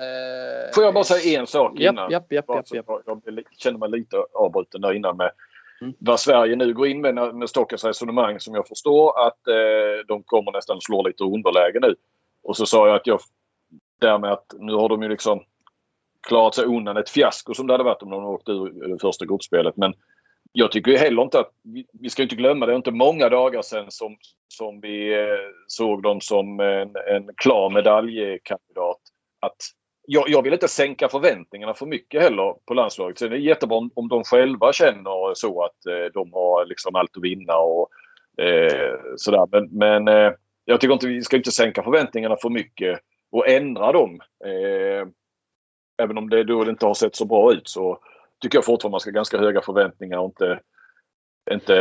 [0.74, 2.10] Får jag bara säga en sak innan?
[2.10, 5.30] Japp, japp, japp, japp, Jag känner mig lite avbruten där innan med
[5.80, 5.94] mm.
[5.98, 9.38] vad Sverige nu går in med med Stockens resonemang som jag förstår att
[10.08, 11.94] de kommer nästan slå lite underläge nu.
[12.42, 13.20] Och så sa jag att jag
[14.00, 15.40] därmed att nu har de ju liksom
[16.28, 19.24] klarat sig undan ett fiasko som det hade varit om de åkte ur det första
[19.24, 19.76] gruppspelet.
[19.76, 19.94] Men
[20.56, 21.50] jag tycker heller inte att,
[21.92, 24.16] vi ska inte glömma, det är inte många dagar sedan som,
[24.48, 29.00] som vi eh, såg dem som en, en klar medaljkandidat.
[29.40, 29.56] Att
[30.06, 33.18] jag, jag, vill inte sänka förväntningarna för mycket heller på landslaget.
[33.18, 36.94] Sen är det jättebra om, om de själva känner så att eh, de har liksom
[36.94, 37.88] allt att vinna och
[38.44, 39.46] eh, sådär.
[39.50, 40.32] Men, men eh,
[40.64, 43.00] jag tycker inte vi ska inte sänka förväntningarna för mycket
[43.32, 44.20] och ändra dem.
[44.44, 45.08] Eh,
[46.02, 47.98] även om det då inte har sett så bra ut så
[48.44, 50.60] tycker jag fortfarande man ska ha ganska höga förväntningar och inte...
[51.50, 51.72] inte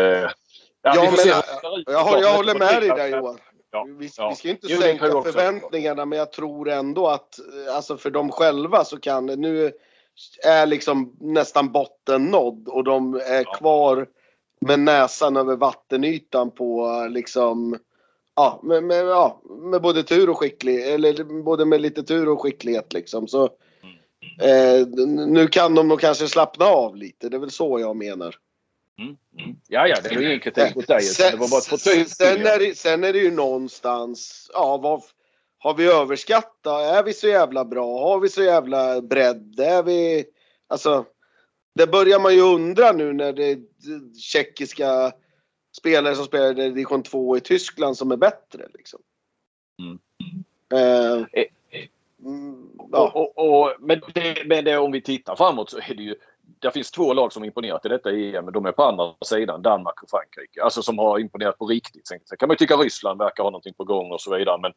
[0.81, 1.43] ja, jag, menar,
[1.85, 3.37] jag, jag håller med dig där Johan.
[3.71, 4.29] Ja, vi, ja.
[4.29, 7.39] vi, ska inte jo, sänka förväntningarna men jag tror ändå att
[7.75, 9.71] alltså för dem själva så kan det nu
[10.45, 13.53] är liksom nästan botten nådd och de är ja.
[13.53, 14.07] kvar
[14.61, 17.77] med näsan över vattenytan på liksom
[18.35, 22.41] ja, med, med, ja, med både tur och skicklighet, eller både med lite tur och
[22.41, 23.27] skicklighet liksom.
[23.27, 23.49] Så,
[24.39, 28.35] eh, nu kan de nog kanske slappna av lite, det är väl så jag menar.
[28.99, 29.15] Mm.
[29.39, 29.55] Mm.
[29.67, 31.01] Ja, ja, det var ingen kritik mot dig.
[31.01, 35.03] Sen, det var bara ett sen, är det, sen är det ju någonstans, ja, vad,
[35.57, 36.95] har vi överskattat?
[36.95, 37.99] Är vi så jävla bra?
[37.99, 39.59] Har vi så jävla bredd?
[39.59, 40.25] Är vi,
[40.67, 41.05] alltså,
[41.75, 43.59] det börjar man ju undra nu när det är
[44.19, 45.11] tjeckiska
[45.77, 48.67] spelare som spelar i division 2 i Tyskland som är bättre.
[48.73, 48.99] Liksom.
[49.81, 49.99] Mm.
[50.73, 51.45] Eh, eh,
[52.91, 53.11] ja.
[53.15, 56.15] och, och, och, men, det, men det, om vi tittar framåt så är det ju
[56.59, 58.51] det finns två lag som imponerat i detta EM.
[58.51, 60.63] De är på andra sidan, Danmark och Frankrike.
[60.63, 62.07] Alltså som har imponerat på riktigt.
[62.07, 64.59] Sen kan man tycka Ryssland verkar ha någonting på gång och så vidare.
[64.61, 64.71] Men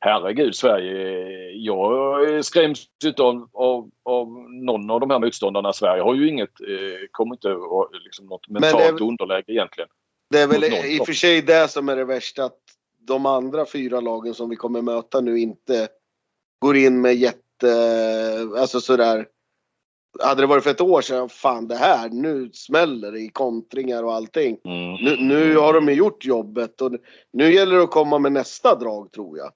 [0.00, 1.50] herregud, Sverige.
[1.50, 5.72] Jag skräms inte av, av, av någon av de här motståndarna.
[5.72, 7.56] Sverige har ju inget, eh, kommer inte
[8.04, 9.88] liksom något mentalt det, underläge egentligen.
[10.30, 12.44] Det är väl i och för sig det som är det värsta.
[12.44, 12.58] Att
[12.98, 15.88] de andra fyra lagen som vi kommer möta nu inte
[16.62, 17.68] går in med jätte,
[18.58, 19.26] alltså sådär
[20.20, 24.02] hade det varit för ett år sedan, fan det här, nu smäller det i kontringar
[24.02, 24.58] och allting.
[24.64, 24.94] Mm.
[24.94, 26.92] Nu, nu, har de ju gjort jobbet och
[27.32, 29.52] nu gäller det att komma med nästa drag tror jag.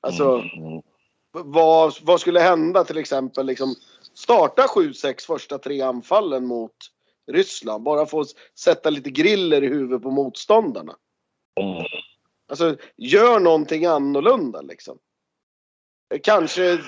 [0.00, 0.82] Alltså, mm.
[1.30, 3.74] vad, vad skulle hända till exempel liksom
[4.14, 6.76] starta 7-6 första tre anfallen mot
[7.32, 7.84] Ryssland.
[7.84, 8.24] Bara få
[8.58, 10.96] sätta lite griller i huvudet på motståndarna.
[11.60, 11.84] Mm.
[12.48, 14.98] Alltså, gör någonting annorlunda liksom.
[16.22, 16.78] Kanske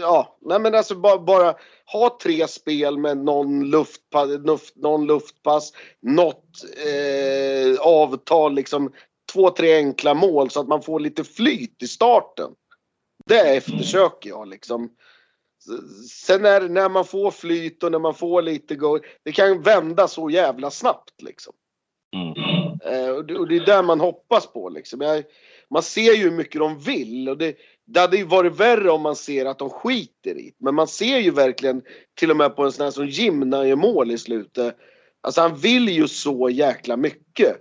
[0.00, 1.54] ja, nej men alltså bara, bara,
[1.92, 4.28] ha tre spel med någon luftpass,
[4.74, 8.92] någon luftpass något eh, avtal liksom.
[9.32, 12.50] Två, tre enkla mål så att man får lite flyt i starten.
[13.26, 14.90] Det eftersöker jag liksom.
[16.10, 20.08] Sen är när man får flyt och när man får lite go, det kan vända
[20.08, 21.52] så jävla snabbt liksom.
[22.16, 22.34] Mm.
[22.84, 25.00] Eh, och, det, och det är där man hoppas på liksom.
[25.00, 25.24] Jag,
[25.70, 29.02] man ser ju hur mycket de vill och det, det hade ju varit värre om
[29.02, 31.82] man ser att de skiter i Men man ser ju verkligen
[32.14, 34.76] till och med på en sån här som Jim när han gör mål i slutet.
[35.20, 37.56] Alltså han vill ju så jäkla mycket.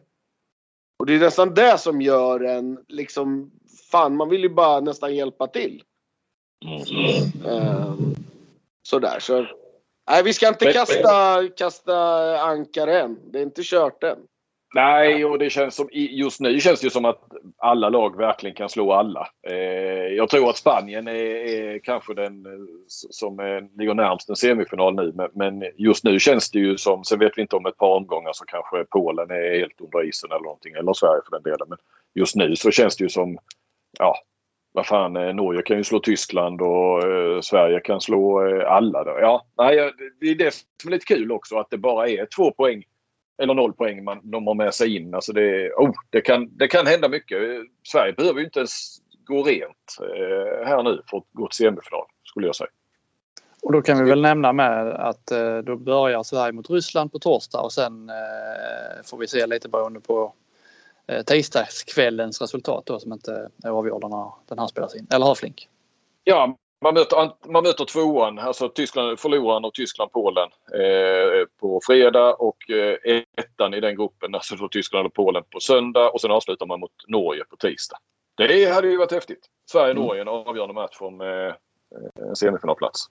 [1.00, 3.52] Och det är nästan det som gör en liksom,
[3.92, 5.84] fan man vill ju bara nästan hjälpa till.
[6.66, 7.56] Mm.
[7.56, 8.16] Um,
[8.88, 9.48] sådär så.
[10.10, 11.98] Nej vi ska inte kasta, kasta
[12.42, 13.20] ankare än.
[13.32, 14.18] Det är inte kört än.
[14.74, 17.22] Nej, och det känns som, just nu känns det som att
[17.58, 19.28] alla lag verkligen kan slå alla.
[19.50, 19.56] Eh,
[20.16, 22.52] jag tror att Spanien är, är kanske den eh,
[22.88, 23.38] som
[23.78, 25.12] ligger närmst en semifinal nu.
[25.16, 27.96] Men, men, just nu känns det ju som, sen vet vi inte om ett par
[27.96, 30.74] omgångar så kanske Polen är helt under isen eller någonting.
[30.74, 31.68] Eller Sverige för den delen.
[31.70, 31.78] Men
[32.16, 33.38] just nu så känns det ju som,
[34.00, 34.16] ja,
[34.74, 39.04] vad fan, eh, Norge kan ju slå Tyskland och eh, Sverige kan slå eh, alla.
[39.04, 39.18] Då.
[39.22, 42.52] Ja, nej, det är det som är lite kul också att det bara är två
[42.52, 42.84] poäng
[43.38, 45.14] eller noll poäng man, de har med sig in.
[45.14, 47.40] Alltså det, oh, det, kan, det kan hända mycket.
[47.88, 52.06] Sverige behöver ju inte ens gå rent eh, här nu för att gå till semifinal
[52.24, 52.70] skulle jag säga.
[53.64, 57.20] Och då kan vi väl nämna med att eh, då börjar Sverige mot Ryssland på
[57.20, 60.34] torsdag och sen eh, får vi se lite beroende på
[61.08, 65.08] eh, tisdagskvällens resultat då som inte är avgjorda när den här spelas in.
[65.14, 65.70] Eller hur Flink?
[66.24, 72.70] Ja, man möter, man möter tvåan, alltså Tyskland, förloraren och Tyskland-Polen eh, på fredag och
[72.70, 76.66] eh, ettan i den gruppen, alltså då Tyskland och Polen på söndag och sen avslutar
[76.66, 77.98] man mot Norge på tisdag.
[78.38, 79.46] Det hade ju varit häftigt.
[79.72, 81.54] Sverige-Norge, en avgörande match om eh,
[82.28, 83.06] en semifinalplats.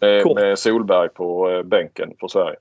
[0.00, 0.34] Eh, cool.
[0.34, 2.58] Med Solberg på eh, bänken för Sverige.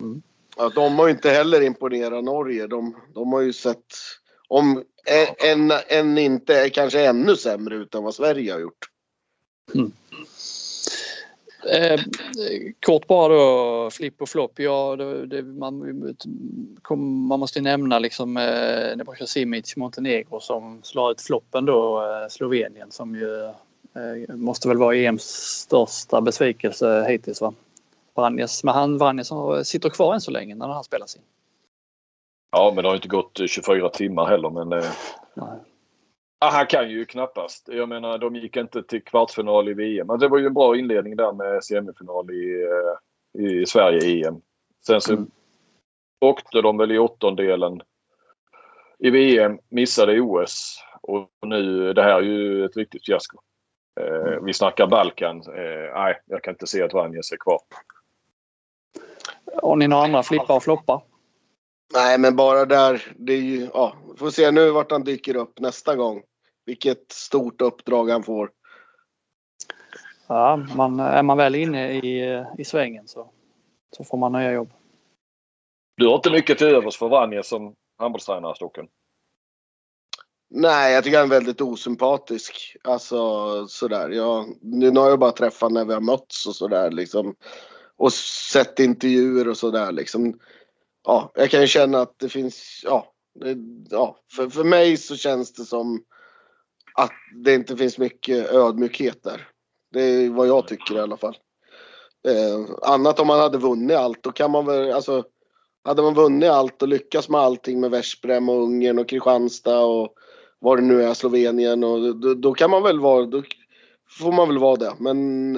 [0.00, 0.22] Mm.
[0.56, 2.66] Ja, de har ju inte heller imponerat Norge.
[2.66, 3.94] De, de har ju sett,
[4.48, 4.84] om
[5.44, 8.88] en, en inte kanske ännu sämre ut än vad Sverige har gjort.
[9.74, 9.92] Mm.
[11.72, 12.00] Eh,
[12.80, 14.52] kort bara då, flipp och flopp.
[14.56, 16.14] Ja, det, det, man,
[17.28, 22.90] man måste nämna liksom eh, Nebojsa Simic, Montenegro som slår ut floppen då, eh, Slovenien
[22.90, 27.54] som ju eh, måste väl vara EMs största besvikelse hittills va?
[28.14, 29.30] Vranjes, men han Vranjes
[29.64, 31.22] sitter kvar än så länge när han spelas in.
[32.50, 34.90] Ja, men det har inte gått 24 timmar heller men eh,
[36.38, 37.68] Ah, han kan ju knappast.
[37.68, 40.06] Jag menar, de gick inte till kvartsfinal i VM.
[40.06, 44.40] Men det var ju en bra inledning där med semifinal i, eh, i Sverige-EM.
[44.86, 45.30] Sen så mm.
[46.20, 47.82] åkte de väl i åttondelen
[48.98, 53.38] i VM, missade OS och nu, det här är ju ett riktigt fiasko.
[54.00, 54.44] Eh, mm.
[54.44, 55.36] vi snackar Balkan.
[55.36, 57.60] Eh, nej, jag kan inte se att Vranjes är kvar.
[59.62, 61.02] Har ni några andra flippar och floppar?
[61.94, 63.12] Nej, men bara där.
[63.16, 66.22] Det är ju, ja, får se nu vart han dyker upp nästa gång.
[66.66, 68.50] Vilket stort uppdrag han får.
[70.26, 73.30] Ja, man, är man väl inne i, i svängen så,
[73.96, 74.70] så får man nya jobb.
[75.96, 78.88] Du har inte mycket till övers för Vanja som handbollstränare, Stocken?
[80.50, 82.76] Nej, jag tycker han är väldigt osympatisk.
[82.84, 84.08] Alltså sådär.
[84.08, 87.34] Jag, nu har jag bara träffat när vi har mötts och sådär liksom.
[87.96, 88.12] Och
[88.52, 90.38] sett intervjuer och sådär liksom
[91.04, 93.56] ja, jag kan ju känna att det finns, ja, det,
[93.90, 96.04] ja för, för mig så känns det som
[96.94, 97.12] att
[97.44, 99.48] det inte finns mycket ödmjukhet där.
[99.92, 101.36] Det är vad jag tycker i alla fall.
[102.28, 105.24] Eh, annat om man hade vunnit allt, då kan man väl, alltså
[105.84, 110.14] hade man vunnit allt och lyckats med allting med Veszprem och Ungern och Kristianstad och
[110.58, 113.42] vad det nu är, Slovenien och då, då kan man väl vara, då
[114.18, 114.92] får man väl vara det.
[114.98, 115.52] Men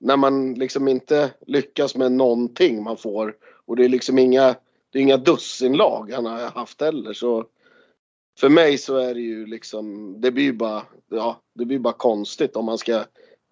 [0.00, 3.34] när man liksom inte lyckas med någonting man får
[3.66, 4.54] och det är liksom inga,
[4.94, 7.46] det är inga dussinlag han har haft heller så
[8.38, 12.56] för mig så är det ju liksom, det blir bara, ja, det blir bara konstigt
[12.56, 13.04] om man ska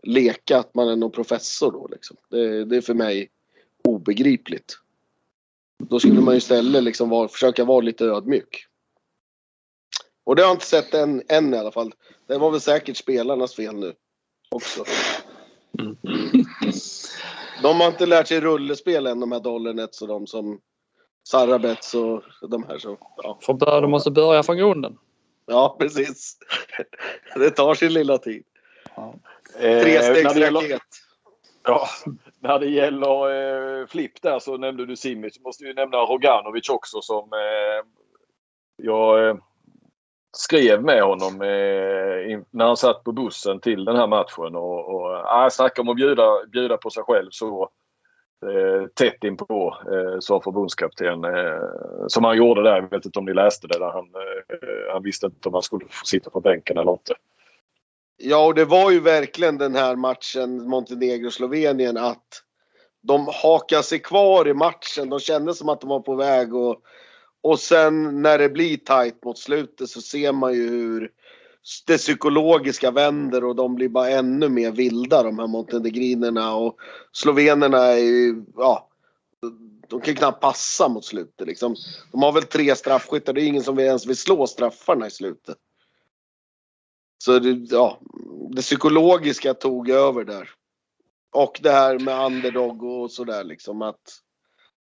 [0.03, 2.17] leka att man är någon professor då liksom.
[2.29, 3.31] Det, det är för mig
[3.85, 4.79] obegripligt.
[5.79, 8.67] Då skulle man ju istället liksom vara, försöka vara lite ödmjuk.
[10.25, 11.95] Och det har jag inte sett än, än i alla fall.
[12.27, 13.95] Det var väl säkert spelarnas fel nu
[14.51, 14.85] också.
[17.63, 20.61] De har inte lärt sig rullespel än de här Dollernets och de som
[21.25, 22.79] Sarabets och de här.
[22.79, 23.39] Så, ja.
[23.43, 24.99] För bör, de måste börja från grunden.
[25.47, 26.37] Ja, precis.
[27.35, 28.45] Det tar sin lilla tid.
[28.97, 29.15] Ja.
[29.61, 30.83] Trestegsraket.
[31.65, 31.87] Ja,
[32.41, 33.31] när det gäller
[33.81, 35.41] eh, flipp där så nämnde du Simic.
[35.41, 37.87] Måste ju nämna Roganovic också som eh,
[38.77, 39.37] jag eh,
[40.37, 44.57] skrev med honom eh, in, när han satt på bussen till den här matchen.
[44.57, 47.69] Och, och äh, snacka om att bjuda, bjuda på sig själv så eh,
[48.43, 51.25] Eh, tätt inpå eh, som förbundskapten.
[51.25, 52.77] Eh, som han gjorde där.
[52.77, 53.79] Jag vet inte om ni läste det.
[53.79, 57.15] Där han, eh, han visste inte om han skulle få sitta på bänken eller inte.
[58.17, 62.43] Ja, och det var ju verkligen den här matchen Montenegro-Slovenien att
[63.03, 65.11] de hakar sig kvar i matchen.
[65.11, 66.77] De kände som att de var på väg och,
[67.43, 71.11] och sen när det blir tight mot slutet så ser man ju hur
[71.87, 76.77] det psykologiska vänder och de blir bara ännu mer vilda de här montenegrinerna och
[77.13, 78.89] slovenerna är ju, ja,
[79.89, 81.77] de kan knappt passa mot slutet liksom.
[82.13, 85.59] De har väl tre straffskyttar, det är ingen som ens vill slå straffarna i slutet.
[87.25, 88.01] Så det, ja,
[88.51, 90.51] det psykologiska tog över där.
[91.33, 94.19] Och det här med underdog och sådär liksom att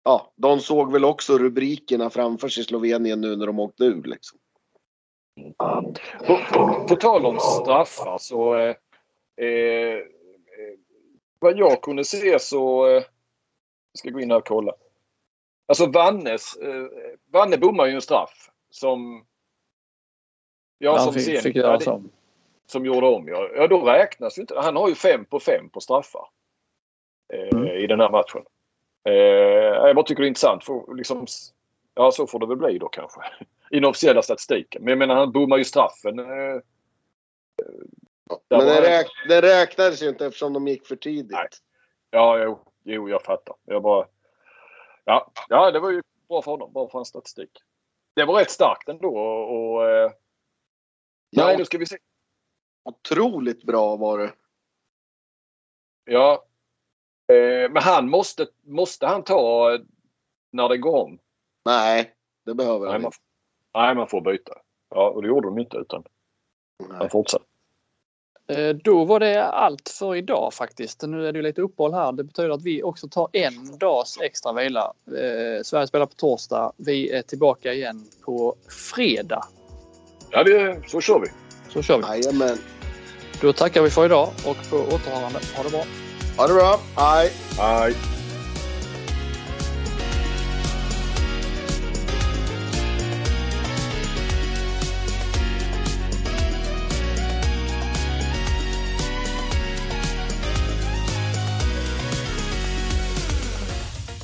[0.03, 4.03] ja, de såg väl också rubrikerna framför sig i Slovenien nu när de åkte ur
[4.03, 4.39] liksom.
[6.27, 8.75] På, på, på tal om straffar så eh,
[9.45, 9.99] eh,
[11.39, 14.73] vad jag kunde se så eh, jag ska gå in här och kolla.
[15.67, 16.85] Alltså Vannes, eh,
[17.31, 19.25] Vanne bommar ju en straff som
[20.77, 22.11] Ja, som fick, fick göra som.
[22.65, 23.49] Som gjorde om ja.
[23.55, 24.59] Ja då räknas ju inte.
[24.59, 26.27] Han har ju fem på fem på straffar.
[27.33, 27.67] Eh, mm.
[27.67, 28.45] I den här matchen.
[29.03, 30.63] Eh, jag bara tycker det är intressant.
[30.63, 31.25] För, liksom,
[31.93, 33.21] ja så får det väl bli då kanske.
[33.71, 34.83] I den officiella statistiken.
[34.83, 36.19] Men jag menar han bommar ju straffen.
[36.19, 36.61] Eh,
[38.49, 41.31] men den, räk den räknades ju inte eftersom de gick för tidigt.
[41.31, 41.47] Nej.
[42.11, 43.55] Ja, jo, jo, jag fattar.
[43.65, 44.07] Jag bara...
[45.03, 46.73] Ja, ja, det var ju bra för honom.
[46.73, 47.51] Bra för hans statistik.
[48.13, 50.11] Det var rätt starkt ändå och, och eh,
[51.29, 51.97] Ja, Nej, nu ska vi se.
[52.83, 54.33] Otroligt bra var det.
[56.05, 56.45] Ja.
[57.27, 59.79] Eh, men han måste, måste han ta
[60.51, 61.19] när det går om?
[61.65, 63.17] Nej, det behöver han inte.
[63.75, 64.53] Nej, man får byta.
[64.89, 66.03] Ja, och det gjorde de inte utan
[66.89, 66.97] Nej.
[66.97, 67.45] han fortsatte.
[68.47, 71.01] Eh, då var det allt för idag faktiskt.
[71.07, 72.11] Nu är det lite uppehåll här.
[72.11, 74.93] Det betyder att vi också tar en dags extra vila.
[75.07, 76.71] Eh, Sverige spelar på torsdag.
[76.77, 78.55] Vi är tillbaka igen på
[78.95, 79.45] fredag
[80.31, 81.27] Ja, det, så kör vi.
[81.69, 82.03] Så kör vi.
[82.03, 82.57] Jajamän.
[83.41, 85.39] Då tackar vi för idag och på återhörande.
[85.57, 85.83] Ha det bra.
[86.37, 86.79] Ha det bra.
[86.97, 87.31] Hej.
[87.57, 88.14] Hej.